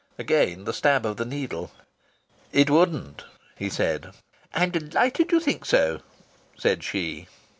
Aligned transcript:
Again 0.17 0.63
the 0.63 0.73
stab 0.73 1.05
of 1.05 1.17
the 1.17 1.25
needle! 1.25 1.69
"It 2.51 2.71
wouldn't," 2.71 3.23
he 3.55 3.69
said. 3.69 4.13
"I'm 4.51 4.71
delighted 4.71 5.31
you 5.31 5.39
think 5.39 5.63
so," 5.63 6.01
said 6.57 6.83
she. 6.83 7.27